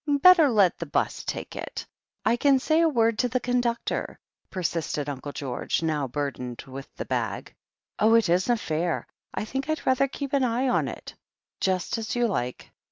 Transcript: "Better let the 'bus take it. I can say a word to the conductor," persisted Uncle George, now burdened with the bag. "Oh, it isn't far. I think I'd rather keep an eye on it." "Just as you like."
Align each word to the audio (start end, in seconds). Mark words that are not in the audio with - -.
"Better 0.07 0.49
let 0.49 0.79
the 0.79 0.87
'bus 0.87 1.23
take 1.25 1.55
it. 1.55 1.85
I 2.25 2.35
can 2.35 2.57
say 2.57 2.81
a 2.81 2.89
word 2.89 3.19
to 3.19 3.29
the 3.29 3.39
conductor," 3.39 4.17
persisted 4.49 5.07
Uncle 5.07 5.31
George, 5.31 5.83
now 5.83 6.07
burdened 6.07 6.59
with 6.63 6.91
the 6.95 7.05
bag. 7.05 7.53
"Oh, 7.99 8.15
it 8.15 8.27
isn't 8.27 8.57
far. 8.59 9.05
I 9.31 9.45
think 9.45 9.69
I'd 9.69 9.85
rather 9.85 10.07
keep 10.07 10.33
an 10.33 10.43
eye 10.43 10.67
on 10.69 10.87
it." 10.87 11.13
"Just 11.59 11.99
as 11.99 12.15
you 12.15 12.27
like." 12.27 12.71